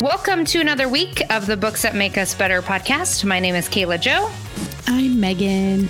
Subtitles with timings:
[0.00, 3.24] Welcome to another week of the Books That Make Us Better podcast.
[3.24, 4.30] My name is Kayla Joe.
[4.86, 5.88] I'm Megan.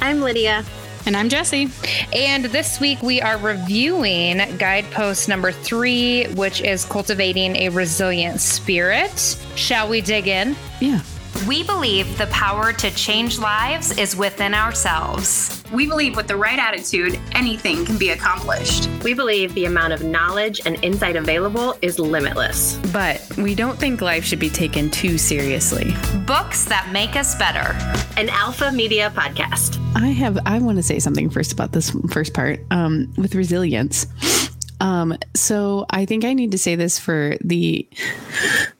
[0.00, 0.64] I'm Lydia.
[1.04, 1.68] And I'm Jesse.
[2.14, 9.36] And this week we are reviewing guidepost number three, which is cultivating a resilient spirit.
[9.54, 10.56] Shall we dig in?
[10.80, 11.02] Yeah.
[11.46, 15.62] We believe the power to change lives is within ourselves.
[15.72, 18.88] We believe with the right attitude, anything can be accomplished.
[19.02, 22.76] We believe the amount of knowledge and insight available is limitless.
[22.92, 25.94] But we don't think life should be taken too seriously.
[26.26, 27.74] Books that make us better.
[28.16, 29.78] An Alpha Media podcast.
[29.96, 34.06] I have I want to say something first about this first part um, with resilience.
[34.82, 37.88] Um, so I think I need to say this for the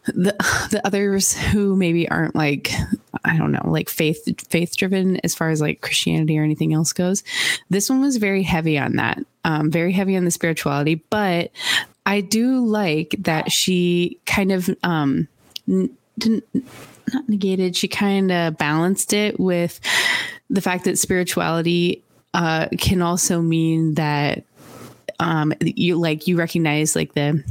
[0.06, 0.34] the
[0.70, 2.72] the others who maybe aren't like
[3.24, 6.92] I don't know, like faith faith driven as far as like Christianity or anything else
[6.92, 7.22] goes.
[7.70, 10.96] This one was very heavy on that, um, very heavy on the spirituality.
[11.08, 11.52] But
[12.04, 15.28] I do like that she kind of um,
[16.18, 16.44] didn't
[17.14, 17.76] not negated.
[17.76, 19.78] She kind of balanced it with
[20.50, 22.02] the fact that spirituality
[22.34, 24.42] uh, can also mean that
[25.22, 27.42] um you like you recognize like the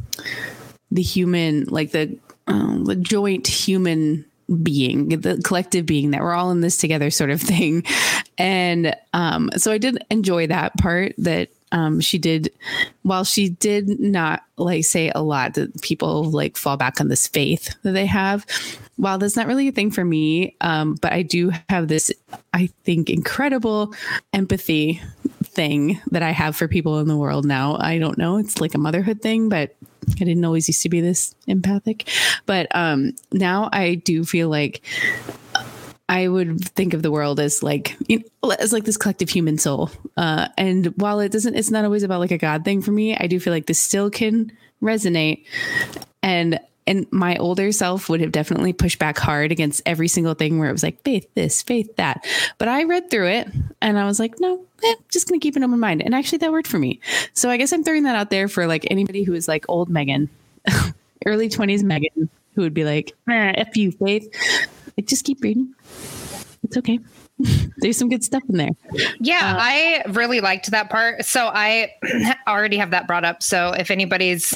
[0.91, 4.25] the human like the um, the joint human
[4.61, 7.83] being the collective being that we're all in this together sort of thing.
[8.37, 12.51] And um so i did enjoy that part that um she did
[13.03, 17.27] while she did not like say a lot that people like fall back on this
[17.27, 18.45] faith that they have
[18.97, 22.11] while that's not really a thing for me um but i do have this
[22.53, 23.93] i think incredible
[24.33, 25.01] empathy
[25.51, 27.77] thing that I have for people in the world now.
[27.79, 28.37] I don't know.
[28.37, 29.75] It's like a motherhood thing, but
[30.09, 32.09] I didn't always used to be this empathic.
[32.45, 34.81] But um, now I do feel like
[36.09, 39.57] I would think of the world as like you know, as like this collective human
[39.57, 39.91] soul.
[40.17, 43.15] Uh, and while it doesn't, it's not always about like a God thing for me.
[43.15, 45.45] I do feel like this still can resonate.
[46.23, 46.59] And
[46.91, 50.67] and my older self would have definitely pushed back hard against every single thing where
[50.67, 52.25] it was like faith this, faith that.
[52.57, 53.47] But I read through it
[53.81, 56.01] and I was like, no, eh, just gonna keep an open mind.
[56.01, 56.99] And actually, that worked for me.
[57.33, 59.89] So I guess I'm throwing that out there for like anybody who is like old
[59.89, 60.29] Megan,
[61.25, 64.27] early 20s Megan, who would be like, eh, F you, faith.
[64.97, 65.73] Like, just keep reading.
[66.63, 66.99] It's okay.
[67.77, 68.69] There's some good stuff in there.
[69.19, 71.25] Yeah, uh, I really liked that part.
[71.25, 71.93] So I
[72.47, 73.41] already have that brought up.
[73.41, 74.55] So if anybody's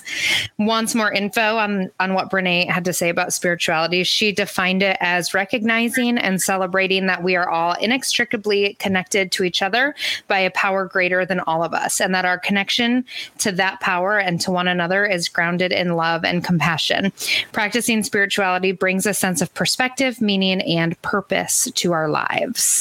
[0.58, 4.98] wants more info on on what Brene had to say about spirituality, she defined it
[5.00, 9.96] as recognizing and celebrating that we are all inextricably connected to each other
[10.28, 13.06] by a power greater than all of us, and that our connection
[13.40, 17.12] to that power and to one another is grounded in love and compassion.
[17.52, 22.75] Practicing spirituality brings a sense of perspective, meaning, and purpose to our lives.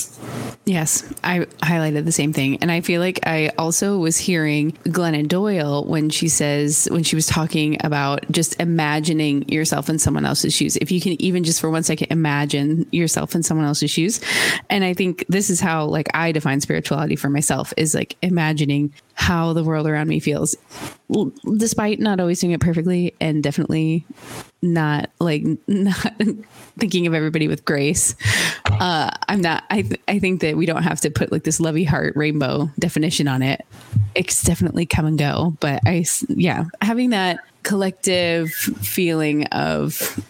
[0.66, 2.56] Yes, I highlighted the same thing.
[2.62, 7.16] And I feel like I also was hearing Glennon Doyle when she says, when she
[7.16, 10.76] was talking about just imagining yourself in someone else's shoes.
[10.76, 14.20] If you can even just for one second imagine yourself in someone else's shoes.
[14.70, 18.94] And I think this is how like I define spirituality for myself is like imagining
[19.14, 20.56] how the world around me feels,
[21.56, 24.04] despite not always doing it perfectly and definitely
[24.62, 26.12] not like not
[26.78, 28.14] thinking of everybody with grace.
[28.66, 29.64] Uh, I'm not.
[29.70, 32.70] I th- I think that we don't have to put like this lovey heart rainbow
[32.78, 33.64] definition on it.
[34.14, 40.20] It's definitely come and go, but I yeah having that collective feeling of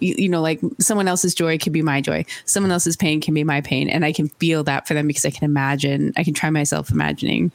[0.00, 3.34] you, you, know, like someone else's joy can be my joy, someone else's pain can
[3.34, 6.24] be my pain, and I can feel that for them because I can imagine, I
[6.24, 7.52] can try myself imagining,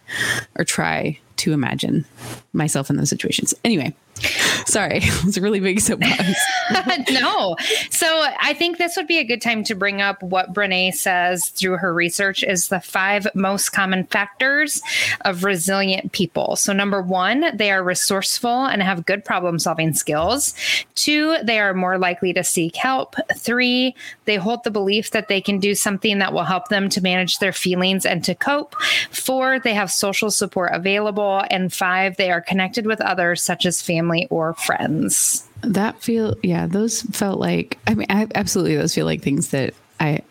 [0.57, 2.05] or try to imagine
[2.53, 3.53] myself in those situations.
[3.63, 3.93] Anyway,
[4.65, 6.39] Sorry, it was a really big soapbox.
[7.11, 7.55] no.
[7.89, 11.49] So I think this would be a good time to bring up what Brene says
[11.49, 14.81] through her research is the five most common factors
[15.21, 16.55] of resilient people.
[16.55, 20.53] So number one, they are resourceful and have good problem solving skills.
[20.95, 23.15] Two, they are more likely to seek help.
[23.35, 23.95] Three,
[24.25, 27.39] they hold the belief that they can do something that will help them to manage
[27.39, 28.75] their feelings and to cope.
[29.11, 31.43] Four, they have social support available.
[31.51, 35.47] And five, they are connected with others such as family family or friends.
[35.61, 39.73] That feel yeah, those felt like I mean I, absolutely those feel like things that
[39.99, 40.21] I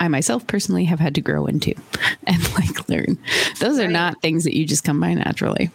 [0.00, 1.74] I myself personally have had to grow into
[2.26, 3.18] and like learn.
[3.60, 5.70] Those are not things that you just come by naturally.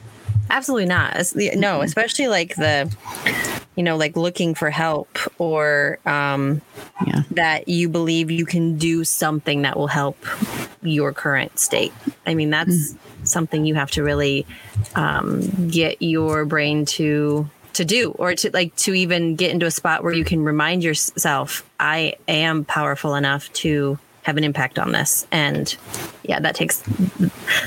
[0.50, 1.16] Absolutely not.
[1.56, 2.94] No, especially like the,
[3.76, 6.62] you know, like looking for help or um,
[7.06, 7.24] yeah.
[7.32, 10.18] that you believe you can do something that will help
[10.82, 11.94] your current state.
[12.28, 12.98] I mean, that's mm.
[13.24, 14.46] something you have to really
[14.96, 19.72] um, get your brain to to do or to like to even get into a
[19.72, 24.92] spot where you can remind yourself i am powerful enough to have an impact on
[24.92, 25.76] this and
[26.24, 26.84] yeah that takes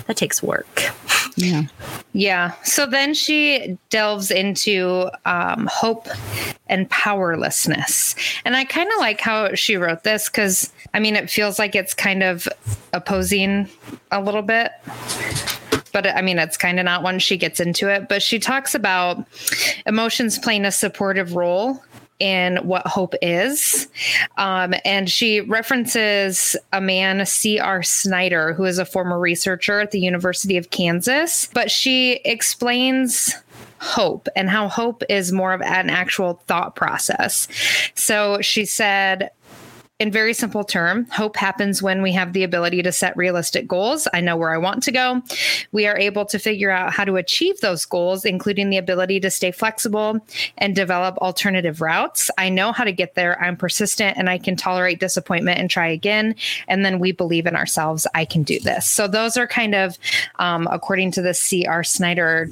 [0.07, 0.85] that takes work
[1.37, 1.65] Yeah.
[2.15, 2.53] Yeah.
[2.62, 6.09] So then she delves into um, hope
[6.67, 8.15] and powerlessness.
[8.44, 11.75] And I kind of like how she wrote this because, I mean, it feels like
[11.75, 12.49] it's kind of
[12.94, 13.69] opposing
[14.11, 14.73] a little bit.
[15.93, 18.09] But I mean, it's kind of not when she gets into it.
[18.09, 19.27] But she talks about
[19.85, 21.83] emotions playing a supportive role
[22.19, 23.89] in what hope is.
[24.37, 27.83] Um, and she references a man, C.R.
[27.83, 31.49] Snyder, who is a former researcher at the University of Kansas.
[31.53, 33.35] But she explains
[33.79, 37.49] hope and how hope is more of an actual thought process.
[37.95, 39.31] So she said,
[39.99, 44.07] in very simple term, hope happens when we have the ability to set realistic goals.
[44.13, 45.23] I know where I want to go.
[45.73, 49.31] We are able to figure out how to achieve those goals, including the ability to
[49.31, 50.21] stay flexible
[50.59, 52.31] and develop alternative routes.
[52.37, 53.41] I know how to get there.
[53.43, 56.35] I'm persistent and I can tolerate disappointment and try again.
[56.69, 58.07] And then we believe in ourselves.
[58.15, 58.87] I can do this.
[58.87, 59.97] So those are kind of,
[60.39, 61.83] um, according to the C.R.
[61.83, 62.51] Snyder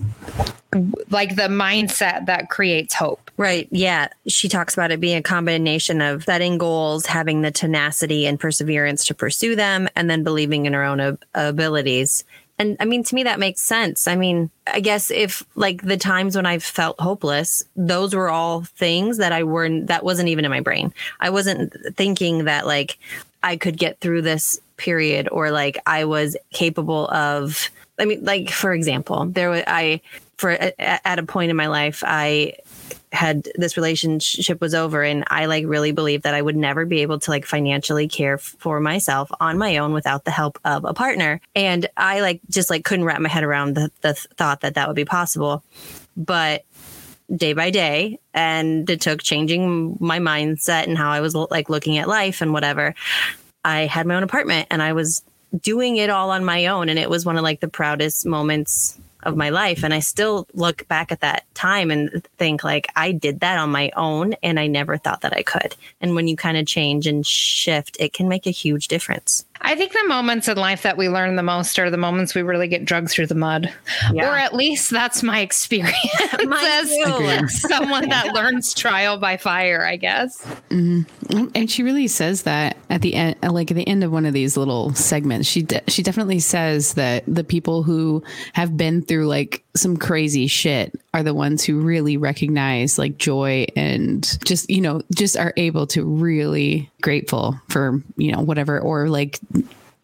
[1.10, 3.30] like the mindset that creates hope.
[3.36, 3.68] Right.
[3.70, 4.08] Yeah.
[4.28, 9.04] She talks about it being a combination of setting goals, having the tenacity and perseverance
[9.06, 12.24] to pursue them, and then believing in her own ab- abilities.
[12.58, 14.06] And I mean, to me, that makes sense.
[14.06, 18.62] I mean, I guess if like the times when I felt hopeless, those were all
[18.62, 20.94] things that I weren't, that wasn't even in my brain.
[21.18, 22.98] I wasn't thinking that like
[23.42, 28.50] I could get through this period or like I was capable of, I mean, like
[28.50, 30.00] for example, there was, I,
[30.36, 32.54] for at a point in my life, I
[33.12, 37.02] had this relationship was over and I like really believed that I would never be
[37.02, 40.92] able to like financially care for myself on my own without the help of a
[40.92, 41.40] partner.
[41.54, 44.88] And I like just like couldn't wrap my head around the, the thought that that
[44.88, 45.62] would be possible.
[46.16, 46.64] But
[47.34, 51.96] day by day and it took changing my mindset and how I was like looking
[51.98, 52.94] at life and whatever.
[53.64, 55.22] I had my own apartment and I was
[55.58, 58.98] doing it all on my own and it was one of like the proudest moments
[59.24, 59.84] of my life.
[59.84, 63.70] And I still look back at that time and think like I did that on
[63.70, 65.76] my own and I never thought that I could.
[66.00, 69.44] And when you kind of change and shift, it can make a huge difference.
[69.60, 72.42] I think the moments in life that we learn the most are the moments we
[72.42, 73.72] really get drugged through the mud.
[74.12, 74.30] Yeah.
[74.30, 80.44] Or at least that's my experience as someone that learns trial by fire, I guess.
[80.68, 81.46] Mm-hmm.
[81.54, 84.34] And she really says that at the end, like at the end of one of
[84.34, 88.22] these little segments, she de- she definitely says that the people who
[88.52, 93.66] have been through like some crazy shit are the ones who really recognize like joy
[93.74, 99.08] and just you know just are able to really grateful for you know whatever or
[99.08, 99.40] like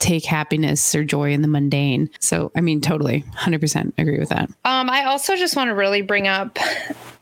[0.00, 2.10] take happiness or joy in the mundane.
[2.18, 4.48] So, I mean, totally 100% agree with that.
[4.64, 6.58] Um, I also just want to really bring up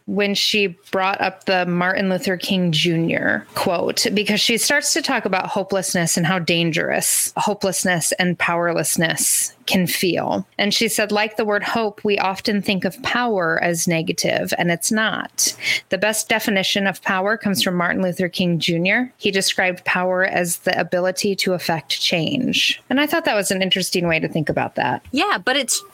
[0.09, 3.45] when she brought up the Martin Luther King Jr.
[3.55, 9.87] quote, because she starts to talk about hopelessness and how dangerous hopelessness and powerlessness can
[9.87, 10.47] feel.
[10.57, 14.71] And she said, like the word hope, we often think of power as negative, and
[14.71, 15.55] it's not.
[15.91, 19.13] The best definition of power comes from Martin Luther King Jr.
[19.19, 22.83] He described power as the ability to affect change.
[22.89, 25.05] And I thought that was an interesting way to think about that.
[25.13, 25.85] Yeah, but it's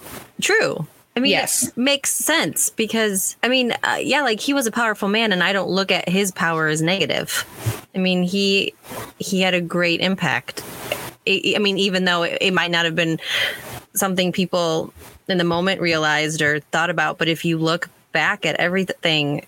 [0.40, 0.86] true.
[1.16, 1.68] I mean, yes.
[1.68, 5.44] it makes sense because, I mean, uh, yeah, like he was a powerful man, and
[5.44, 7.44] I don't look at his power as negative.
[7.94, 8.74] I mean, he
[9.20, 10.64] he had a great impact.
[11.26, 13.20] I mean, even though it might not have been
[13.94, 14.92] something people
[15.28, 19.46] in the moment realized or thought about, but if you look back at everything,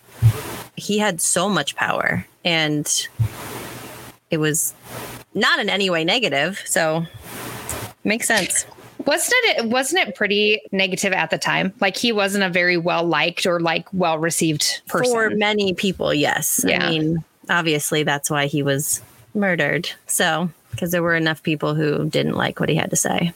[0.77, 3.09] he had so much power, and
[4.31, 4.73] it was
[5.35, 6.63] not in any way negative.
[6.65, 7.07] So,
[8.05, 8.67] makes sense
[9.07, 13.05] wasn't it wasn't it pretty negative at the time like he wasn't a very well
[13.05, 16.87] liked or like well received person for many people yes yeah.
[16.87, 19.01] i mean obviously that's why he was
[19.35, 23.33] murdered so because there were enough people who didn't like what he had to say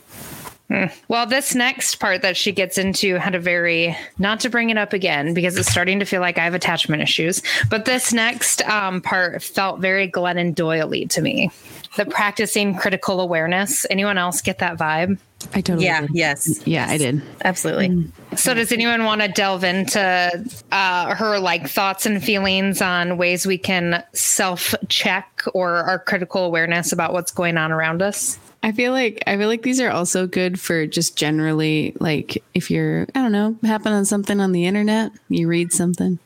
[0.69, 0.85] hmm.
[1.09, 4.79] well, this next part that she gets into had a very, not to bring it
[4.79, 8.63] up again because it's starting to feel like I have attachment issues, but this next
[8.69, 11.51] um, part felt very Glennon Doyle to me.
[11.97, 13.85] The practicing critical awareness.
[13.91, 15.19] Anyone else get that vibe?
[15.55, 16.11] I totally yeah did.
[16.13, 18.07] yes yeah I did absolutely.
[18.37, 23.47] So does anyone want to delve into uh, her like thoughts and feelings on ways
[23.47, 28.39] we can self check or our critical awareness about what's going on around us?
[28.63, 32.71] I feel like I feel like these are also good for just generally like if
[32.71, 36.19] you're I don't know happen on something on the internet you read something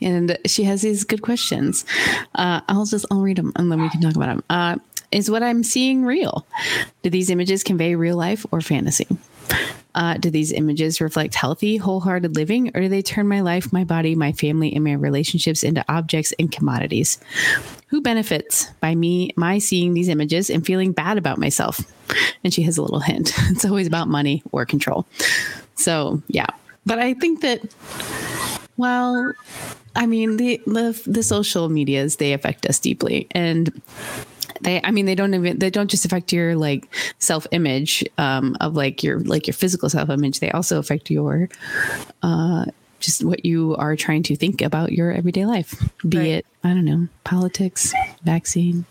[0.00, 1.84] and she has these good questions.
[2.34, 4.44] Uh, I'll just I'll read them and then we can talk about them.
[4.50, 4.76] Uh,
[5.12, 6.46] is what I'm seeing real?
[7.02, 9.08] Do these images convey real life or fantasy?
[9.94, 13.82] Uh, do these images reflect healthy, wholehearted living, or do they turn my life, my
[13.82, 17.18] body, my family, and my relationships into objects and commodities?
[17.88, 21.80] Who benefits by me, my seeing these images and feeling bad about myself?
[22.44, 23.32] And she has a little hint.
[23.50, 25.06] It's always about money or control.
[25.74, 26.46] So, yeah.
[26.86, 27.74] But I think that,
[28.76, 29.34] well,
[29.96, 33.26] I mean, the, the, the social medias, they affect us deeply.
[33.32, 33.80] And
[34.62, 36.86] they i mean they don't even they don't just affect your like
[37.18, 41.48] self image um of like your like your physical self image they also affect your
[42.22, 42.64] uh
[42.98, 46.26] just what you are trying to think about your everyday life be right.
[46.26, 47.94] it i don't know politics
[48.24, 48.84] vaccine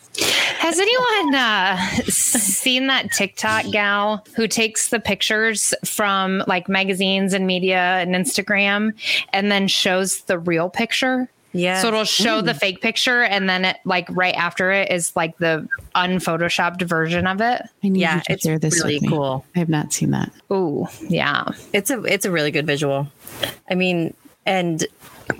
[0.69, 7.47] has anyone uh, seen that TikTok gal who takes the pictures from like magazines and
[7.47, 8.93] media and Instagram
[9.33, 11.27] and then shows the real picture?
[11.53, 11.81] Yeah.
[11.81, 12.45] So it'll show mm.
[12.45, 17.25] the fake picture and then it like right after it is like the unphotoshopped version
[17.25, 17.63] of it.
[17.83, 19.43] I need yeah, it's share this really cool.
[19.55, 20.31] I have not seen that.
[20.51, 21.49] Oh, yeah.
[21.73, 23.07] It's a it's a really good visual.
[23.69, 24.13] I mean,
[24.45, 24.85] and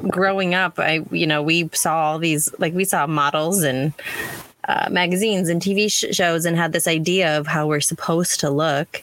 [0.07, 3.93] growing up, I you know, we saw all these like we saw models and
[4.69, 8.51] uh, magazines and TV sh- shows and had this idea of how we're supposed to
[8.51, 9.01] look,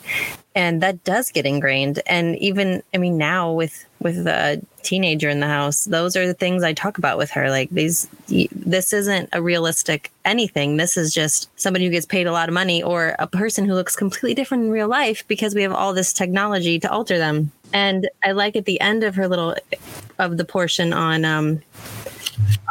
[0.54, 2.00] and that does get ingrained.
[2.06, 6.35] And even, I mean, now with with a teenager in the house, those are the
[6.35, 7.50] things I talk about with her.
[7.50, 10.76] Like these, this isn't a realistic anything.
[10.76, 13.75] This is just somebody who gets paid a lot of money or a person who
[13.75, 17.50] looks completely different in real life because we have all this technology to alter them.
[17.73, 19.56] And I like at the end of her little
[20.20, 21.61] of the portion on um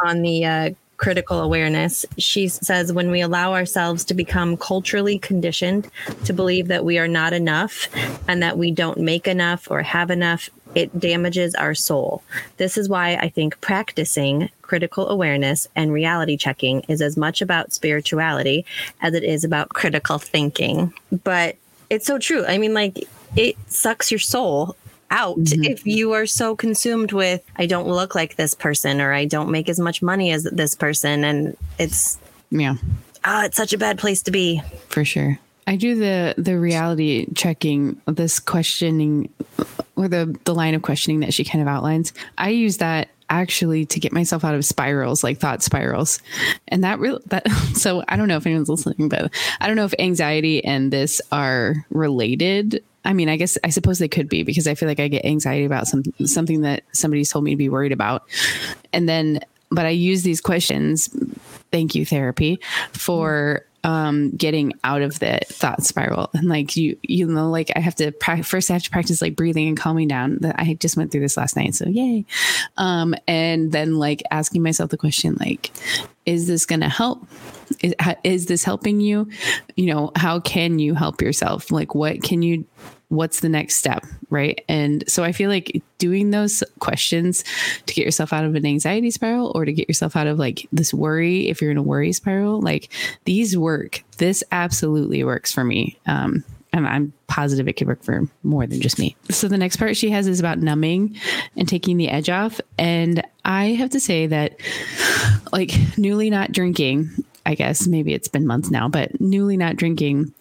[0.02, 2.06] on the uh, critical awareness.
[2.18, 5.90] She says, when we allow ourselves to become culturally conditioned
[6.24, 7.88] to believe that we are not enough
[8.28, 12.22] and that we don't make enough or have enough, it damages our soul.
[12.58, 17.72] This is why I think practicing critical awareness and reality checking is as much about
[17.72, 18.66] spirituality
[19.00, 20.92] as it is about critical thinking.
[21.24, 21.56] But
[21.88, 22.44] it's so true.
[22.46, 24.76] I mean, like, it sucks your soul
[25.10, 25.64] out mm-hmm.
[25.64, 29.50] if you are so consumed with I don't look like this person or I don't
[29.50, 32.18] make as much money as this person and it's
[32.50, 32.76] yeah.
[33.24, 34.62] Oh, it's such a bad place to be.
[34.88, 35.38] For sure.
[35.66, 39.28] I do the the reality checking, this questioning
[39.96, 42.12] or the the line of questioning that she kind of outlines.
[42.38, 46.20] I use that actually to get myself out of spirals like thought spirals
[46.68, 49.84] and that really that so i don't know if anyone's listening but i don't know
[49.84, 54.42] if anxiety and this are related I mean, I guess I suppose they could be
[54.42, 57.56] because I feel like I get anxiety about some something that somebody's told me to
[57.56, 58.24] be worried about.
[58.92, 61.08] And then but I use these questions,
[61.72, 62.60] thank you therapy,
[62.92, 66.28] for um, getting out of the thought spiral.
[66.34, 69.22] And like you, you know, like I have to pra- first I have to practice
[69.22, 70.38] like breathing and calming down.
[70.40, 72.26] That I just went through this last night, so yay.
[72.76, 75.70] Um, and then like asking myself the question, like,
[76.26, 77.28] is this going to help?
[77.80, 79.28] Is, is this helping you?
[79.76, 81.70] You know, how can you help yourself?
[81.70, 82.66] Like, what can you
[83.08, 87.44] what's the next step right and so i feel like doing those questions
[87.86, 90.66] to get yourself out of an anxiety spiral or to get yourself out of like
[90.72, 92.92] this worry if you're in a worry spiral like
[93.24, 96.44] these work this absolutely works for me um
[96.76, 99.16] and I'm positive it could work for more than just me.
[99.30, 101.16] So the next part she has is about numbing
[101.56, 102.60] and taking the edge off.
[102.78, 104.60] And I have to say that,
[105.52, 107.10] like, newly not drinking,
[107.46, 110.34] I guess maybe it's been months now, but newly not drinking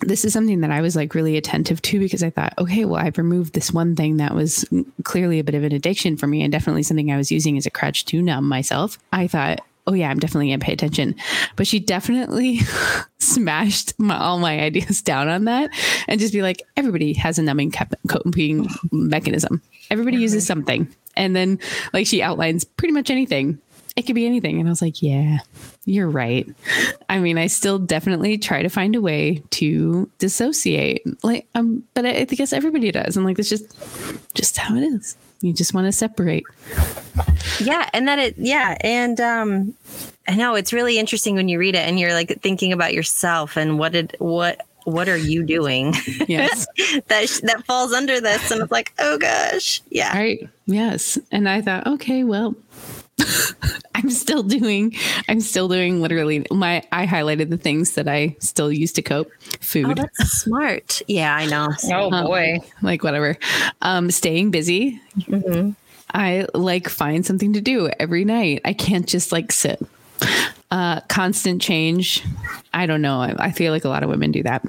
[0.00, 3.00] this is something that I was like really attentive to because I thought, okay, well,
[3.00, 4.64] I've removed this one thing that was
[5.04, 7.66] clearly a bit of an addiction for me and definitely something I was using as
[7.66, 8.98] a crutch to numb myself.
[9.12, 11.14] I thought, oh yeah, I'm definitely gonna pay attention.
[11.56, 12.60] But she definitely
[13.18, 15.70] smashed my, all my ideas down on that
[16.08, 17.72] and just be like, everybody has a numbing
[18.08, 19.62] coping mechanism.
[19.90, 20.88] Everybody uses something.
[21.16, 21.58] And then
[21.92, 23.58] like she outlines pretty much anything
[23.96, 24.60] it could be anything.
[24.60, 25.38] And I was like, yeah,
[25.84, 26.48] you're right.
[27.08, 31.02] I mean, I still definitely try to find a way to dissociate.
[31.24, 33.16] Like, um, but I, I guess everybody does.
[33.16, 33.76] And like, it's just,
[34.34, 35.16] just how it is.
[35.40, 36.44] You just want to separate.
[37.60, 37.88] Yeah.
[37.92, 38.76] And that it, yeah.
[38.82, 39.74] And, um,
[40.28, 43.56] I know it's really interesting when you read it and you're like thinking about yourself
[43.56, 45.94] and what did, what, what are you doing?
[46.28, 46.66] Yes.
[47.08, 49.82] that sh- that falls under this and it's like, oh gosh.
[49.90, 50.16] Yeah.
[50.16, 50.48] Right.
[50.66, 51.18] Yes.
[51.30, 52.54] And I thought, okay, well,
[53.94, 54.96] I'm still doing
[55.28, 59.30] I'm still doing literally my I highlighted the things that I still use to cope.
[59.60, 59.86] Food.
[59.86, 61.02] Oh, that's smart.
[61.06, 61.68] Yeah, I know.
[61.92, 62.58] Oh um, boy.
[62.82, 63.36] Like whatever.
[63.82, 65.00] Um staying busy.
[65.18, 65.70] Mm-hmm.
[66.12, 68.62] I like find something to do every night.
[68.64, 69.80] I can't just like sit.
[70.70, 72.24] Uh constant change.
[72.72, 73.20] I don't know.
[73.20, 74.64] I, I feel like a lot of women do that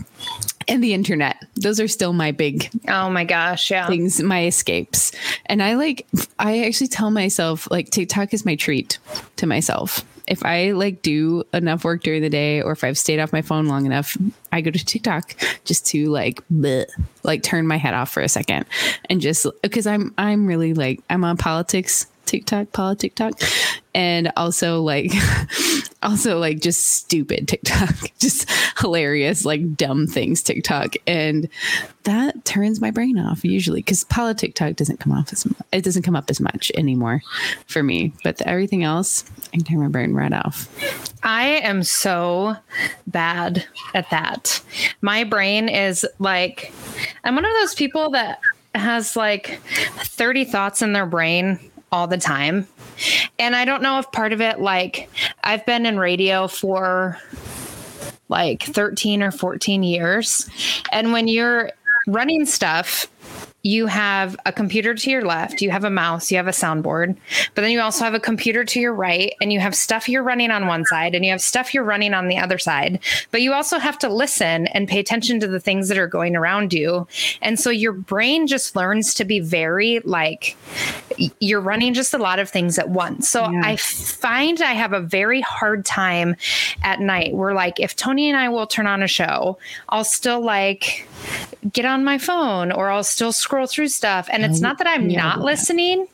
[0.68, 1.44] and the internet.
[1.56, 3.88] Those are still my big oh my gosh, yeah.
[3.88, 5.12] Things my escapes.
[5.46, 6.08] And I like
[6.40, 9.00] I actually tell myself like TikTok is my treat
[9.38, 10.06] to myself.
[10.28, 13.42] If I like do enough work during the day or if I've stayed off my
[13.42, 14.16] phone long enough,
[14.52, 16.86] I go to TikTok just to like bleh,
[17.24, 18.66] like turn my head off for a second
[19.10, 23.34] and just because I'm I'm really like I'm on politics TikTok, politics talk,
[23.94, 25.12] and also like
[26.04, 30.96] also like just stupid TikTok, just hilarious, like dumb things TikTok.
[31.08, 31.48] And
[32.04, 36.04] that turns my brain off usually because Paula TikTok doesn't come off as it doesn't
[36.04, 37.22] come up as much anymore
[37.68, 38.14] for me.
[38.24, 40.68] But the, everything else, I can turn my brain right off.
[41.24, 42.56] I am so
[43.08, 44.62] bad at that.
[45.02, 46.74] My brain is like,
[47.24, 48.40] I'm one of those people that
[48.74, 49.60] has like
[49.98, 51.60] 30 thoughts in their brain
[51.92, 52.68] all the time.
[53.38, 55.10] And I don't know if part of it, like,
[55.44, 57.18] I've been in radio for
[58.30, 60.50] like 13 or 14 years.
[60.92, 61.72] And when you're
[62.08, 63.08] running stuff,
[63.64, 67.16] you have a computer to your left, you have a mouse, you have a soundboard,
[67.54, 70.24] but then you also have a computer to your right, and you have stuff you're
[70.24, 73.00] running on one side, and you have stuff you're running on the other side.
[73.30, 76.36] But you also have to listen and pay attention to the things that are going
[76.36, 77.08] around you.
[77.42, 80.58] And so your brain just learns to be very like
[81.40, 83.30] you're running just a lot of things at once.
[83.30, 83.62] So yeah.
[83.64, 86.36] I find I have a very hard time
[86.82, 90.42] at night where, like, if Tony and I will turn on a show, I'll still
[90.42, 91.08] like
[91.72, 94.28] get on my phone or I'll still scroll through stuff.
[94.32, 96.08] And it's not that I'm yeah, not listening.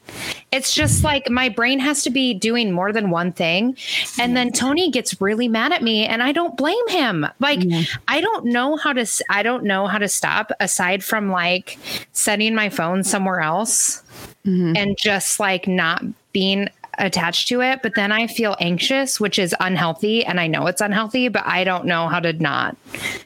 [0.52, 3.78] It's just like my brain has to be doing more than one thing.
[4.20, 7.26] And then Tony gets really mad at me and I don't blame him.
[7.40, 7.84] Like yeah.
[8.08, 11.78] I don't know how to I don't know how to stop aside from like
[12.14, 14.04] setting my phone somewhere else
[14.46, 14.74] mm-hmm.
[14.76, 16.04] and just like not
[16.34, 20.66] being attached to it but then i feel anxious which is unhealthy and i know
[20.66, 22.76] it's unhealthy but i don't know how to not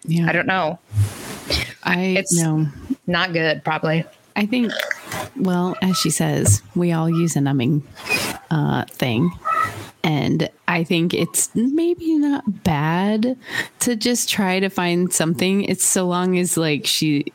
[0.03, 0.27] yeah.
[0.27, 0.77] i don't know
[1.83, 2.67] I it's know
[3.07, 4.05] not good, probably.
[4.35, 4.71] I think,
[5.35, 7.83] well, as she says, we all use a numbing
[8.49, 9.31] uh, thing.
[10.03, 13.37] And I think it's maybe not bad
[13.79, 15.63] to just try to find something.
[15.65, 17.25] It's so long as like she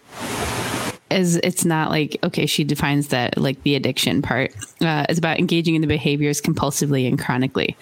[1.10, 5.38] as it's not like okay she defines that like the addiction part uh, is about
[5.38, 7.76] engaging in the behaviors compulsively and chronically.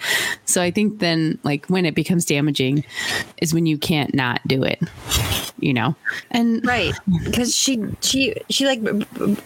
[0.45, 2.83] So i think then like when it becomes damaging
[3.37, 4.81] is when you can't not do it
[5.59, 5.95] you know?
[6.31, 8.81] And right because she she she like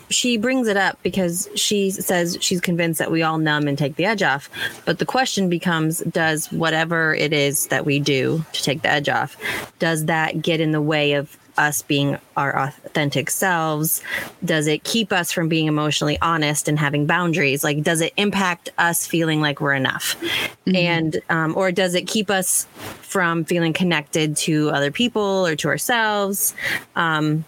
[0.09, 3.95] she brings it up because she says she's convinced that we all numb and take
[3.95, 4.49] the edge off.
[4.85, 9.09] But the question becomes does whatever it is that we do to take the edge
[9.09, 9.37] off
[9.79, 14.01] does that get in the way of us being our authentic selves?
[14.43, 17.63] Does it keep us from being emotionally honest and having boundaries?
[17.63, 20.19] Like, does it impact us feeling like we're enough?
[20.19, 20.75] Mm-hmm.
[20.75, 22.65] And, um, or does it keep us
[23.01, 26.55] from feeling connected to other people or to ourselves?
[26.95, 27.45] Um,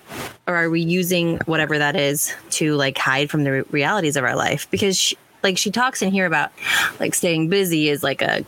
[0.48, 4.24] or are we using whatever that is to like hide from the re- realities of
[4.24, 4.70] our life?
[4.70, 6.52] Because, she, like, she talks in here about
[7.00, 8.46] like staying busy is like a,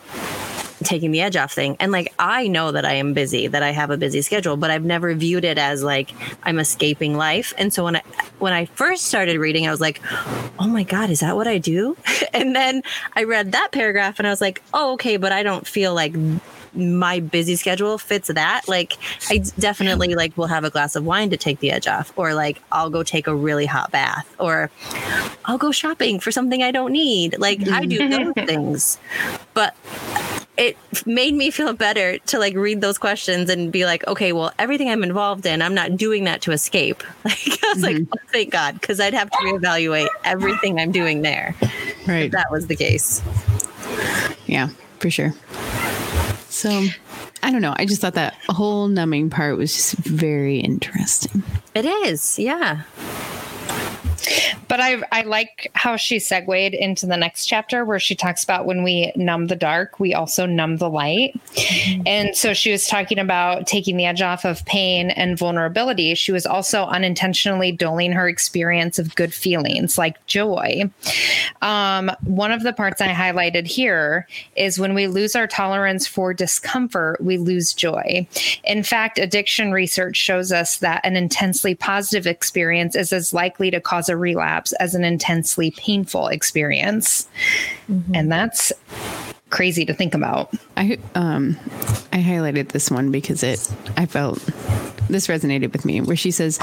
[0.84, 1.76] taking the edge off thing.
[1.80, 4.72] And like I know that I am busy, that I have a busy schedule, but
[4.72, 6.12] I've never viewed it as like
[6.44, 7.54] I'm escaping life.
[7.58, 8.02] And so when I
[8.40, 10.02] when I first started reading, I was like,
[10.60, 11.98] "Oh my god, is that what I do?"
[12.34, 12.84] and then
[13.16, 16.14] I read that paragraph and I was like, "Oh, okay, but I don't feel like
[16.76, 18.98] my busy schedule fits that like
[19.30, 22.34] i definitely like will have a glass of wine to take the edge off or
[22.34, 24.72] like i'll go take a really hot bath or
[25.46, 28.32] i'll go shopping for something i don't need like i do mm-hmm.
[28.34, 28.98] those things
[29.54, 29.76] but
[30.58, 34.52] it made me feel better to like read those questions and be like, okay, well,
[34.60, 37.04] everything I'm involved in, I'm not doing that to escape.
[37.24, 37.84] Like I was mm-hmm.
[37.84, 41.56] like, oh, thank God, because I'd have to reevaluate everything I'm doing there.
[42.08, 42.32] Right.
[42.32, 43.24] that was the case.
[44.46, 45.34] Yeah, for sure.
[46.50, 46.70] So
[47.42, 47.74] I don't know.
[47.78, 51.44] I just thought that whole numbing part was just very interesting.
[51.74, 52.84] It is, yeah.
[54.68, 58.66] But I I like how she segued into the next chapter where she talks about
[58.66, 61.40] when we numb the dark, we also numb the light.
[61.56, 62.08] Mm-hmm.
[62.08, 66.16] And so she was talking about taking the edge off of pain and vulnerability.
[66.16, 70.90] She was also unintentionally dulling her experience of good feelings like joy.
[71.62, 76.34] Um, one of the parts I highlighted here is when we lose our tolerance for
[76.34, 78.28] discomfort, we lose joy.
[78.64, 83.82] In fact, addiction research shows us that an intensely positive experience is as likely to
[83.82, 87.28] cause a relapse as an intensely painful experience.
[87.90, 88.16] Mm-hmm.
[88.16, 88.72] And that's
[89.54, 90.52] crazy to think about.
[90.78, 91.56] I um
[92.12, 94.40] I highlighted this one because it I felt
[95.10, 96.60] this resonated with me where she says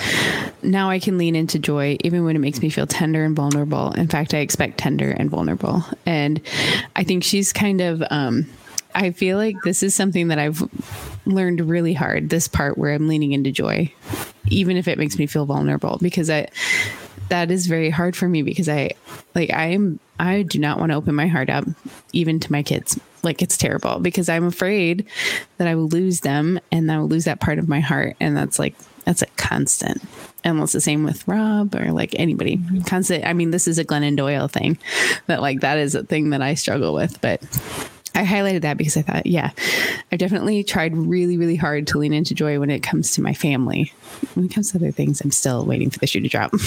[0.63, 3.93] now I can lean into joy even when it makes me feel tender and vulnerable.
[3.93, 5.85] In fact, I expect tender and vulnerable.
[6.05, 6.41] And
[6.97, 8.47] I think she's kind of um
[8.93, 10.61] I feel like this is something that I've
[11.27, 13.93] learned really hard this part where I'm leaning into joy
[14.49, 16.49] even if it makes me feel vulnerable because I
[17.31, 18.91] that is very hard for me because I
[19.35, 21.65] like I am I do not want to open my heart up
[22.13, 23.01] even to my kids.
[23.23, 25.07] Like it's terrible because I'm afraid
[25.59, 28.37] that I will lose them and I will lose that part of my heart and
[28.37, 30.03] that's like that's a constant.
[30.45, 32.59] And it's the same with Rob or like anybody.
[32.59, 32.83] Mm-hmm.
[32.83, 34.79] Constant I mean this is a Glennon Doyle thing
[35.27, 37.43] that like that is a thing that I struggle with, but
[38.15, 39.51] I I highlighted that because I thought, yeah,
[40.13, 43.33] I've definitely tried really, really hard to lean into joy when it comes to my
[43.33, 43.93] family.
[44.35, 46.53] When it comes to other things, I'm still waiting for the shoe to drop.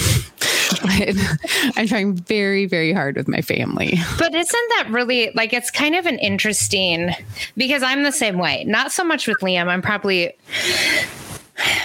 [1.76, 3.98] I'm trying very, very hard with my family.
[4.18, 7.10] But isn't that really like it's kind of an interesting
[7.56, 8.64] because I'm the same way.
[8.64, 9.68] Not so much with Liam.
[9.68, 10.32] I'm probably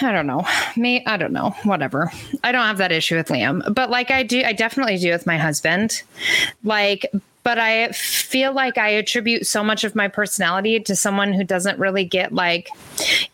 [0.02, 0.46] I don't know.
[0.76, 1.54] Me, I don't know.
[1.62, 2.10] Whatever.
[2.42, 5.26] I don't have that issue with Liam, but like I do, I definitely do with
[5.26, 6.02] my husband.
[6.64, 7.06] Like,
[7.42, 11.78] but I feel like I attribute so much of my personality to someone who doesn't
[11.78, 12.68] really get like,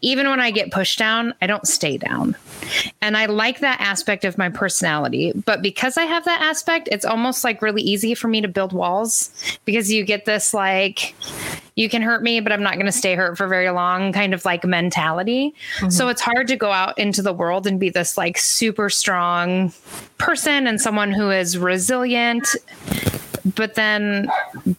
[0.01, 2.37] even when I get pushed down, I don't stay down.
[3.03, 5.33] And I like that aspect of my personality.
[5.45, 8.73] But because I have that aspect, it's almost like really easy for me to build
[8.73, 9.33] walls
[9.65, 11.15] because you get this like,
[11.75, 14.35] you can hurt me, but I'm not going to stay hurt for very long kind
[14.35, 15.55] of like mentality.
[15.79, 15.91] Mm-hmm.
[15.91, 19.73] So it's hard to go out into the world and be this like super strong
[20.17, 22.47] person and someone who is resilient
[23.55, 24.29] but then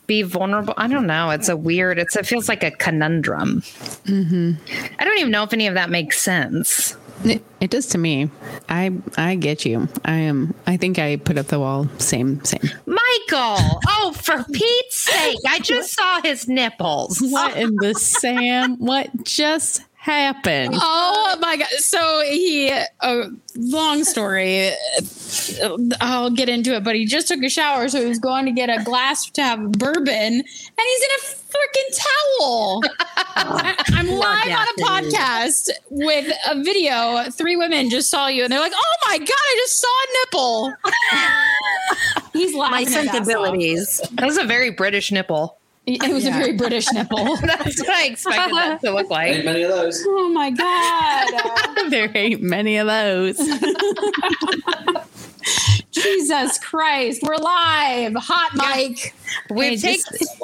[0.08, 0.73] be vulnerable.
[0.77, 1.30] I don't know.
[1.30, 1.99] It's a weird.
[1.99, 3.62] It's it feels like a conundrum.
[4.06, 4.53] Mm-hmm.
[4.99, 6.95] I don't even know if any of that makes sense.
[7.23, 8.30] It, it, does to me.
[8.69, 9.88] I I get you.
[10.06, 10.53] I am.
[10.67, 11.88] I think I put up the wall.
[11.97, 12.69] Same same.
[12.86, 13.80] Michael.
[13.88, 15.39] Oh, for Pete's sake!
[15.47, 17.19] I just saw his nipples.
[17.19, 18.77] What in the Sam?
[18.77, 19.82] What just
[20.13, 20.74] happened?
[20.76, 21.67] Oh my god!
[21.78, 24.72] So he, uh, long story.
[26.02, 28.52] I'll get into it, but he just took a shower, so he was going to
[28.52, 32.04] get a glass to have bourbon, and he's in a freaking
[32.39, 32.82] towel.
[33.36, 37.30] I'm live on a podcast with a video.
[37.32, 40.08] Three women just saw you, and they're like, "Oh my god, I just saw a
[40.26, 40.74] nipple."
[42.34, 42.72] he's laughing.
[42.72, 44.02] My sensibilities.
[44.13, 45.58] That was a very British nipple.
[45.88, 46.36] It was yeah.
[46.36, 47.38] a very British nipple.
[47.41, 49.36] That's what I expected that to look like.
[49.36, 50.04] Ain't many of those.
[50.06, 51.89] Oh my god.
[51.89, 53.38] there ain't many of those.
[55.91, 58.13] Jesus Christ, we're live.
[58.15, 59.15] Hot mic.
[59.50, 60.02] We take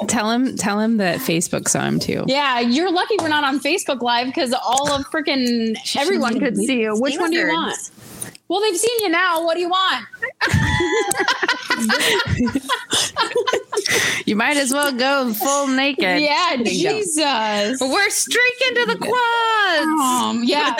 [0.08, 2.24] tell him tell him that Facebook saw him too.
[2.26, 6.80] Yeah, you're lucky we're not on Facebook live because all of freaking everyone could see
[6.80, 6.98] you.
[6.98, 7.90] Which one do you want?
[8.48, 9.44] Well, they've seen you now.
[9.44, 10.06] What do you want?
[14.26, 16.20] you might as well go full naked.
[16.20, 17.80] Yeah, Jesus.
[17.80, 20.00] We're streaking to the quads.
[20.00, 20.74] Um, yeah.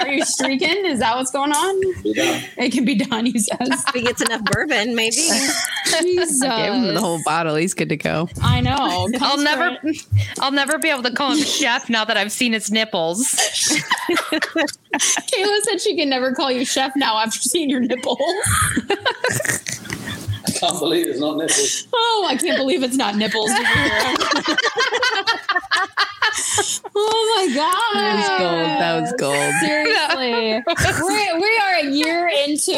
[0.00, 0.84] are you streaking?
[0.86, 1.80] Is that what's going on?
[2.04, 3.58] It can be done, he says.
[3.60, 5.16] If he gets enough bourbon, maybe.
[6.00, 6.40] Jesus.
[6.40, 7.56] Give him the whole bottle.
[7.56, 8.28] He's good to go.
[8.42, 9.08] I know.
[9.20, 9.78] I'll never
[10.40, 13.22] I'll never be able to call him chef now that I've seen his nipples.
[14.92, 18.20] Kayla said she can never call you chef now after seeing your nipples.
[20.46, 21.88] I can't believe it's not nipples.
[21.94, 23.50] Oh, I can't believe it's not nipples.
[26.94, 28.68] oh my god, that was gold.
[28.80, 29.52] That was gold.
[29.60, 30.62] Seriously,
[31.02, 32.72] We're, we are a year into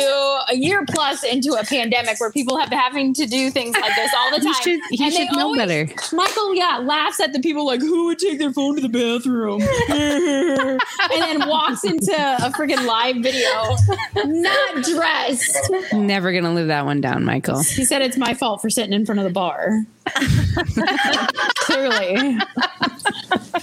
[0.48, 3.94] a year plus into a pandemic where people have been having to do things like
[3.96, 4.46] this all the time.
[4.46, 5.92] You should, you and should know always, better.
[6.12, 9.61] Michael, yeah, laughs at the people like who would take their phone to the bathroom,
[9.90, 10.81] and
[11.22, 13.77] then walks into a freaking live video,
[14.24, 15.70] not dressed.
[15.92, 17.54] Never gonna live that one down, Michael.
[17.62, 19.85] He said it's my fault for sitting in front of the bar.
[21.57, 22.38] Clearly.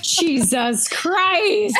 [0.01, 1.77] Jesus Christ.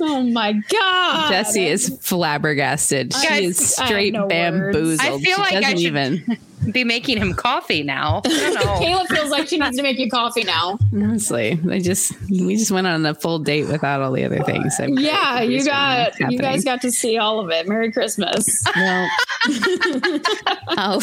[0.00, 1.30] oh my god.
[1.30, 3.14] Jesse is flabbergasted.
[3.14, 5.00] She is straight bamboozled.
[5.00, 6.38] I feel she like I should, even
[6.72, 8.20] be making him coffee now.
[8.24, 10.78] Kayla feels like she needs to make you coffee now.
[10.92, 14.78] Honestly, they just we just went on a full date without all the other things.
[14.78, 17.68] I'm yeah, you got you guys got to see all of it.
[17.68, 18.64] Merry Christmas.
[18.74, 19.10] Well,
[20.68, 21.02] I'll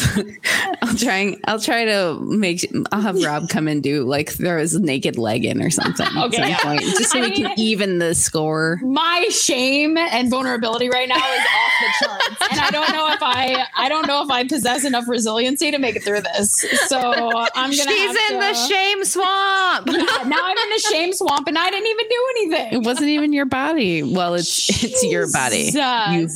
[0.82, 4.78] I'll try I'll try to make I'll have Rob come and do like throw his
[4.78, 6.06] naked leg in or something.
[6.16, 6.62] Okay, yeah.
[6.62, 8.80] point, just so I we mean, can even the score.
[8.82, 13.22] My shame and vulnerability right now is off the charts, and I don't know if
[13.22, 16.64] I I don't know if I possess enough resilience to make it through this.
[16.88, 17.72] So I'm gonna.
[17.72, 19.86] She's in to, the shame swamp.
[19.96, 22.72] Yeah, now I'm in the shame swamp, and I didn't even do anything.
[22.74, 24.02] It wasn't even your body.
[24.02, 24.84] Well, it's Jesus.
[24.84, 25.70] it's your body.
[25.72, 26.28] You,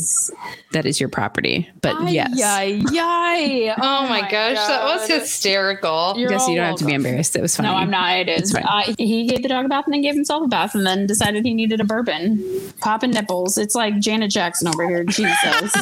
[0.73, 1.69] that is your property.
[1.83, 2.39] But ay, yes.
[2.39, 3.75] Yay, yay.
[3.83, 4.69] Oh, oh my, gosh, God.
[4.69, 6.15] that was hysterical.
[6.17, 6.71] You're Guess you don't welcome.
[6.71, 7.37] have to be embarrassed.
[7.37, 7.69] It was funny.
[7.69, 8.17] No, I'm not.
[8.17, 8.55] It is.
[8.55, 11.07] Uh, he gave the dog a bath and then gave himself a bath and then
[11.07, 12.43] decided he needed a bourbon.
[12.81, 13.59] Popping nipples.
[13.59, 15.05] It's like Janet Jackson over here.
[15.05, 15.75] Jesus.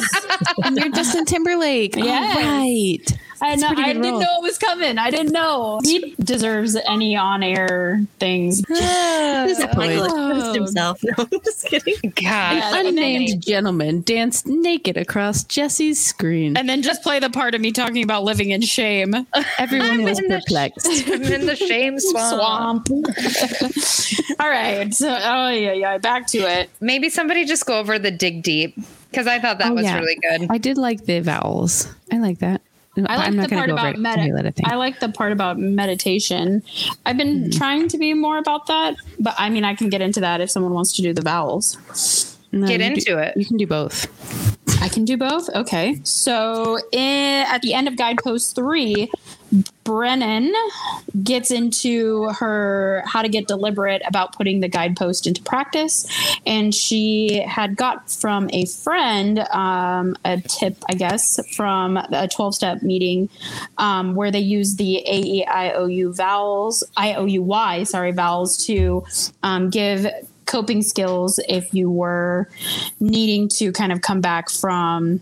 [0.75, 1.95] You're Justin Timberlake.
[1.95, 2.35] Yeah.
[2.35, 3.05] Right.
[3.41, 4.97] I, know, I didn't know it was coming.
[4.97, 5.79] I didn't know.
[5.83, 8.67] He deserves any on air things.
[8.69, 10.53] Michael oh.
[10.53, 10.99] himself.
[11.09, 12.13] No, I'm just kidding.
[12.21, 12.75] God.
[12.75, 16.55] An unnamed gentleman danced naked across Jesse's screen.
[16.57, 19.15] And then just play the part of me talking about living in shame.
[19.57, 20.87] Everyone was perplexed.
[21.07, 22.87] I'm in the shame swamp.
[22.87, 24.39] swamp.
[24.39, 24.93] All right.
[24.93, 25.97] So, oh, yeah, yeah.
[25.97, 26.69] Back to it.
[26.79, 28.77] Maybe somebody just go over the dig deep
[29.09, 29.97] because I thought that oh, was yeah.
[29.97, 30.47] really good.
[30.51, 31.87] I did like the vowels.
[32.11, 32.61] I like that
[33.07, 33.99] I like I'm not the part go about it.
[33.99, 34.65] medi- Every little thing.
[34.67, 36.63] I like the part about meditation.
[37.05, 37.57] I've been mm-hmm.
[37.57, 40.49] trying to be more about that, but I mean, I can get into that if
[40.49, 42.37] someone wants to do the vowels.
[42.51, 43.37] No, Get you do- into it.
[43.37, 44.07] You can do both.
[44.81, 45.49] I can do both.
[45.53, 45.99] Okay.
[46.03, 49.11] So in, at the end of guidepost three,
[49.83, 50.51] Brene
[51.23, 56.05] gets into her how to get deliberate about putting the guidepost into practice.
[56.45, 62.55] And she had got from a friend um, a tip, I guess, from a 12
[62.55, 63.29] step meeting
[63.77, 67.83] um, where they use the A E I O U vowels, I O U Y,
[67.83, 69.05] sorry, vowels to
[69.41, 70.05] um, give
[70.45, 72.49] coping skills if you were
[72.99, 75.21] needing to kind of come back from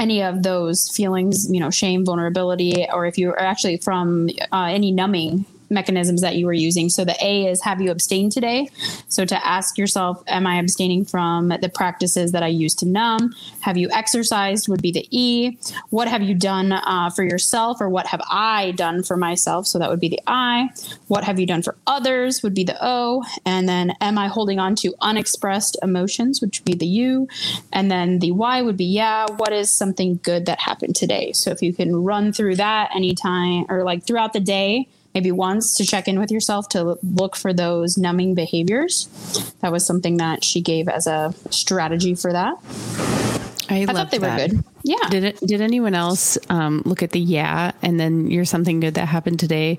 [0.00, 4.64] any of those feelings, you know, shame, vulnerability, or if you are actually from uh,
[4.64, 6.88] any numbing mechanisms that you were using.
[6.88, 8.68] So the A is have you abstained today?
[9.08, 13.34] So to ask yourself, am I abstaining from the practices that I use to numb?
[13.60, 15.58] Have you exercised would be the E.
[15.90, 19.66] What have you done uh, for yourself or what have I done for myself?
[19.66, 20.70] So that would be the I.
[21.08, 23.24] What have you done for others would be the O.
[23.44, 27.28] And then am I holding on to unexpressed emotions, which would be the U.
[27.72, 31.32] And then the Y would be yeah, what is something good that happened today?
[31.32, 35.76] So if you can run through that anytime or like throughout the day, maybe once
[35.76, 39.08] to check in with yourself to look for those numbing behaviors.
[39.60, 42.54] That was something that she gave as a strategy for that.
[43.68, 44.40] I, I thought they that.
[44.40, 44.64] were good.
[44.82, 45.08] Yeah.
[45.10, 45.40] Did it?
[45.40, 49.38] Did anyone else um, look at the yeah and then you're something good that happened
[49.38, 49.78] today?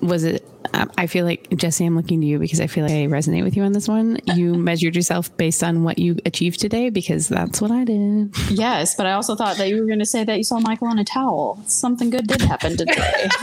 [0.00, 0.48] Was it?
[0.74, 3.44] Um, I feel like Jesse, I'm looking to you because I feel like I resonate
[3.44, 4.18] with you on this one.
[4.34, 8.34] You measured yourself based on what you achieved today because that's what I did.
[8.50, 10.88] Yes, but I also thought that you were going to say that you saw Michael
[10.88, 11.60] on a towel.
[11.66, 13.28] Something good did happen today.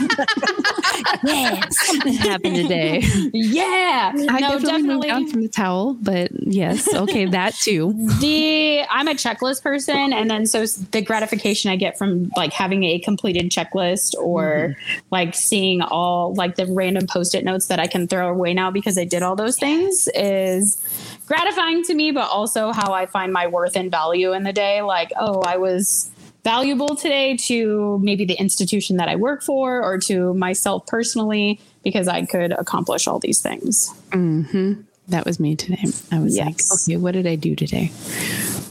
[1.22, 3.00] Yeah, something happened today.
[3.32, 4.12] yeah.
[4.14, 5.10] I no, definitely, moved definitely.
[5.10, 7.92] on from the towel, but yes, okay, that too.
[8.20, 12.84] the I'm a checklist person, and then so the gratification I get from like having
[12.84, 14.76] a completed checklist or
[15.10, 18.96] like seeing all like the random post-it notes that I can throw away now because
[18.96, 20.78] I did all those things is
[21.26, 24.80] gratifying to me, but also how I find my worth and value in the day.
[24.80, 26.10] Like, oh, I was
[26.44, 32.08] valuable today to maybe the institution that I work for or to myself personally because
[32.08, 33.92] I could accomplish all these things.
[34.12, 34.80] Mm-hmm.
[35.08, 35.84] That was me today.
[36.10, 36.70] I was Yes.
[36.70, 37.92] like, okay, what did I do today?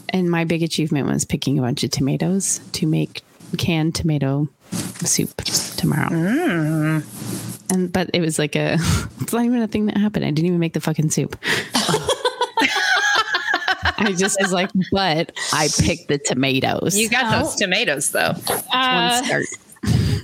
[0.08, 3.22] And my big achievement was picking a bunch of tomatoes to make
[3.58, 4.48] canned tomato
[5.04, 5.36] soup
[5.76, 6.08] tomorrow.
[6.10, 7.49] Mm.
[7.70, 8.74] And but it was like a
[9.20, 10.24] it's not even a thing that happened.
[10.24, 11.36] I didn't even make the fucking soup.
[14.02, 16.96] I just was like, but I picked the tomatoes.
[16.96, 18.34] You got those tomatoes though.
[18.72, 19.44] Uh, one start.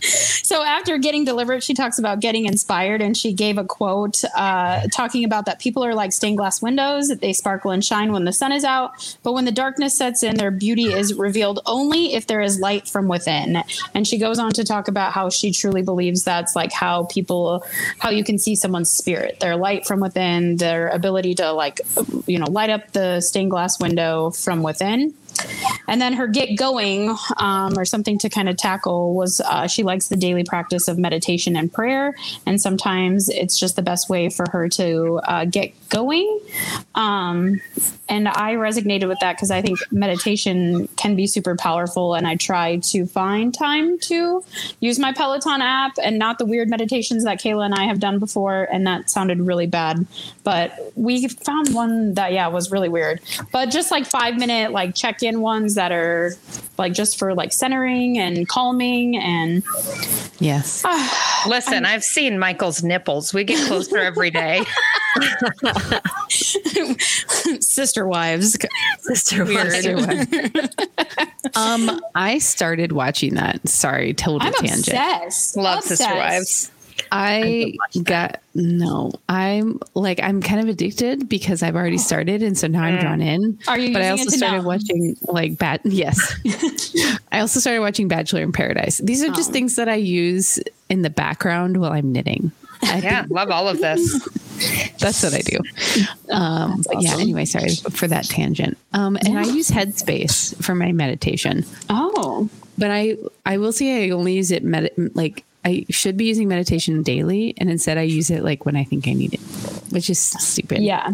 [0.47, 4.83] So after getting delivered, she talks about getting inspired, and she gave a quote uh,
[4.93, 8.33] talking about that people are like stained glass windows; they sparkle and shine when the
[8.33, 12.29] sun is out, but when the darkness sets in, their beauty is revealed only if
[12.29, 13.63] there is light from within.
[13.93, 17.65] And she goes on to talk about how she truly believes that's like how people,
[17.99, 21.81] how you can see someone's spirit, their light from within, their ability to like,
[22.27, 25.13] you know, light up the stained glass window from within.
[25.89, 29.83] And then her get going, um, or something to kind of tackle, was uh, she
[29.83, 32.15] likes the daily practice of meditation and prayer.
[32.47, 36.41] And sometimes it's just the best way for her to uh, get going.
[36.95, 37.61] Um,
[38.09, 42.15] and I resonated with that because I think meditation can be super powerful.
[42.15, 44.45] And I try to find time to
[44.81, 48.19] use my Peloton app and not the weird meditations that Kayla and I have done
[48.19, 48.69] before.
[48.73, 50.07] And that sounded really bad.
[50.45, 53.21] But we found one that, yeah, was really weird.
[53.53, 56.33] But just like five minute, like check in ones that are
[56.79, 59.17] like just for like centering and calming.
[59.17, 59.63] And
[60.39, 60.85] Yes.
[61.49, 63.33] Listen, I've seen Michael's nipples.
[63.33, 64.65] We get closer every day.
[67.61, 68.57] sister wives.
[69.01, 70.75] Sister Weird.
[71.55, 73.67] Um, I started watching that.
[73.69, 74.89] Sorry, total I'm tangent.
[74.89, 75.57] obsessed.
[75.57, 75.99] Love Obsessed.
[76.01, 76.71] Sister Wives.
[77.13, 79.13] I got no.
[79.29, 83.21] I'm like I'm kind of addicted because I've already started, and so now I'm drawn
[83.21, 83.59] in.
[83.69, 84.67] Are you But I also started numb?
[84.67, 85.81] watching like bad.
[85.85, 86.19] Yes,
[87.33, 88.99] I also started watching Bachelor in Paradise.
[88.99, 89.35] These are Oh.
[89.35, 92.53] just things that I use in the background while I'm knitting.
[92.83, 94.13] I Yeah, think love all of this.
[94.99, 95.59] that's what I do.
[96.31, 97.17] Um, but yeah.
[97.19, 98.77] Anyway, sorry for that tangent.
[98.93, 101.65] Um, and I use Headspace for my meditation.
[101.89, 103.17] Oh, but I
[103.47, 107.53] I will say I only use it med- like I should be using meditation daily,
[107.59, 109.41] and instead I use it like when I think I need it,
[109.91, 110.81] which is stupid.
[110.81, 111.13] yeah.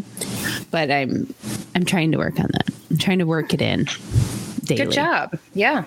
[0.70, 1.34] but I'm
[1.74, 2.68] I'm trying to work on that.
[2.90, 3.86] I'm trying to work it in
[4.76, 4.86] daily.
[4.88, 5.38] Good job.
[5.54, 5.84] Yeah.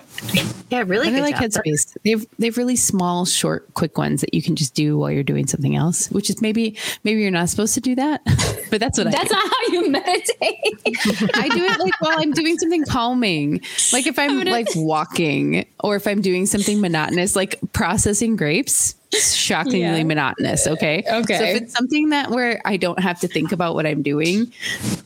[0.70, 1.44] Yeah, really I good like job.
[1.64, 1.96] Headspace.
[2.04, 5.48] They've they've really small, short, quick ones that you can just do while you're doing
[5.48, 6.10] something else.
[6.12, 8.22] Which is maybe maybe you're not supposed to do that,
[8.72, 10.36] but that's what I That's not how you meditate.
[11.36, 13.62] I do it like while I'm doing something calming,
[13.94, 18.96] like if I'm gonna- like walking or if I'm doing something monotonous, like processing grapes.
[19.22, 20.04] Shockingly Yeah.
[20.04, 20.68] monotonous.
[20.68, 21.04] Okay.
[21.08, 21.38] Okay.
[21.38, 24.52] So if it's something that where I don't have to think about what I'm doing,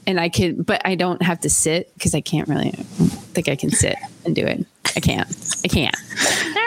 [0.08, 3.56] and I can, but I don't have to sit because I can't really think I
[3.56, 3.96] can sit
[4.26, 4.66] and do it.
[4.96, 5.28] I can't.
[5.64, 5.96] I can't.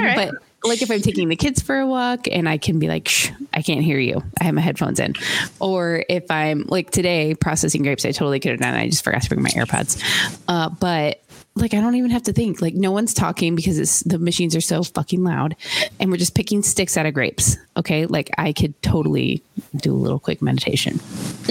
[0.01, 0.17] All right.
[0.31, 3.09] But like if I'm taking the kids for a walk and I can be like,
[3.09, 4.23] Shh, I can't hear you.
[4.41, 5.15] I have my headphones in.
[5.59, 8.75] Or if I'm like today processing grapes, I totally could have done.
[8.75, 8.79] it.
[8.79, 10.01] I just forgot to bring my AirPods.
[10.47, 11.21] Uh, but
[11.55, 12.63] like I don't even have to think.
[12.63, 15.55] Like no one's talking because it's the machines are so fucking loud,
[16.01, 17.57] and we're just picking sticks out of grapes.
[17.77, 19.43] Okay, like I could totally
[19.77, 21.01] do a little quick meditation.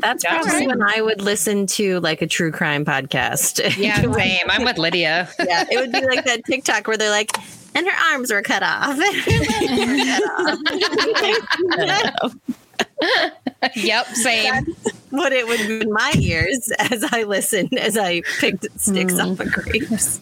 [0.00, 3.76] That's probably when I would listen to like a true crime podcast.
[3.76, 4.46] yeah, same.
[4.48, 5.28] I'm with Lydia.
[5.44, 7.32] yeah, it would be like that TikTok where they're like,
[7.74, 8.96] and her arms were cut off.
[8.96, 10.56] and her
[11.20, 12.36] legs were cut off.
[13.74, 14.66] yep, same.
[15.10, 19.40] What it would be in my ears as I listened, as I picked sticks off
[19.40, 20.20] of grapes.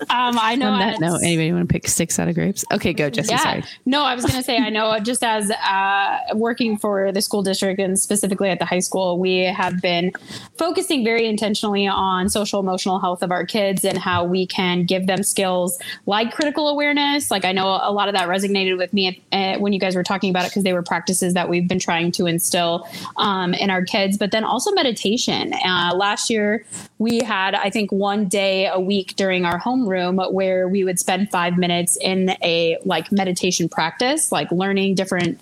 [0.00, 0.70] Um, I know.
[0.70, 2.64] On that note, anybody want to pick sticks out of grapes?
[2.70, 3.30] Okay, go, Jesse.
[3.30, 3.38] Yeah.
[3.38, 3.64] Sorry.
[3.86, 7.42] No, I was going to say, I know just as uh, working for the school
[7.42, 10.12] district and specifically at the high school, we have been
[10.58, 15.06] focusing very intentionally on social emotional health of our kids and how we can give
[15.06, 17.30] them skills like critical awareness.
[17.30, 20.04] Like I know a lot of that resonated with me uh, when you guys were
[20.04, 23.70] talking about it because they were practices that we've been trying to instill um, in
[23.70, 25.54] our kids, but then also meditation.
[25.54, 26.64] Uh, last year,
[26.98, 31.30] we had, I think, one day a week during our homeroom where we would spend
[31.30, 35.40] five minutes in a like meditation practice, like learning different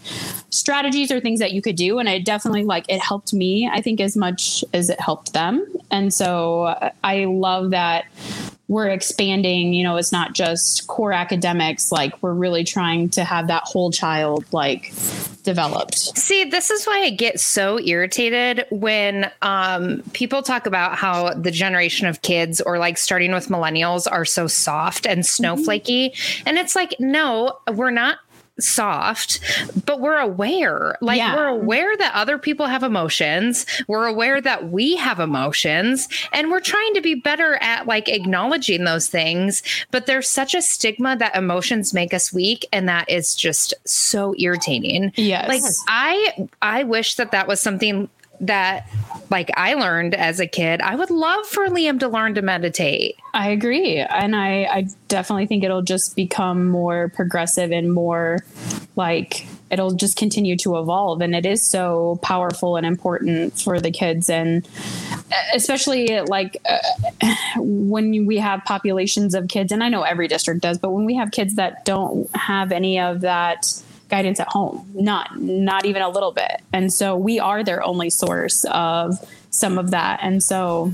[0.51, 1.99] strategies or things that you could do.
[1.99, 5.67] And it definitely like it helped me, I think, as much as it helped them.
[5.91, 8.07] And so uh, I love that
[8.69, 13.49] we're expanding, you know, it's not just core academics, like we're really trying to have
[13.49, 14.93] that whole child like
[15.43, 15.99] developed.
[16.17, 21.51] See, this is why I get so irritated when um, people talk about how the
[21.51, 26.43] generation of kids, or like starting with millennials, are so soft and snowflakey.
[26.47, 28.19] And it's like, no, we're not
[28.61, 29.41] soft,
[29.85, 30.97] but we're aware.
[31.01, 31.35] Like, Yeah.
[31.35, 33.67] we're aware that other people have emotions.
[33.89, 36.09] We're aware that we have emotions.
[36.33, 39.63] And we're trying to be better at like acknowledging those things.
[39.91, 42.67] But there's such a stigma that emotions make us weak.
[42.73, 45.49] And that is just so irritating Yes.
[45.49, 48.09] like i i wish that that was something
[48.41, 48.89] that
[49.31, 53.17] like i learned as a kid i would love for liam to learn to meditate
[53.35, 53.99] I agree.
[53.99, 58.45] And I, I definitely think it'll just become more progressive and more
[58.95, 61.21] like it'll just continue to evolve.
[61.21, 64.31] And it is so powerful and important for the kids.
[64.31, 64.69] And
[65.53, 66.79] especially like uh,
[67.57, 71.17] when we have populations of kids, and I know every district does, but when we
[71.17, 73.67] have kids that don't have any of that
[74.15, 76.63] guidance at home, not, not even a little bit.
[76.73, 79.19] And so we are their only source of
[79.51, 80.21] some of that.
[80.23, 80.93] And so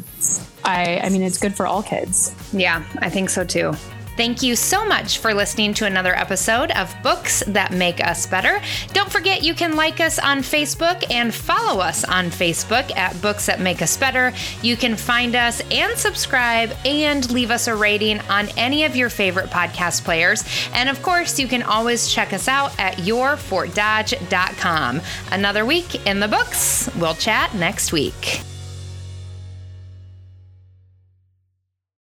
[0.64, 2.34] I, I mean, it's good for all kids.
[2.52, 3.72] yeah i think so too
[4.16, 8.60] Thank you so much for listening to another episode of Books That Make Us Better.
[8.92, 13.46] Don't forget you can like us on Facebook and follow us on Facebook at Books
[13.46, 14.34] That Make Us Better.
[14.62, 19.08] You can find us and subscribe and leave us a rating on any of your
[19.08, 20.44] favorite podcast players.
[20.74, 25.00] And of course, you can always check us out at yourfortdodge.com.
[25.30, 26.90] Another week in the books.
[26.96, 28.42] We'll chat next week.